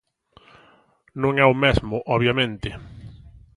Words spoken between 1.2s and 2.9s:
Non é o mesmo, obviamente.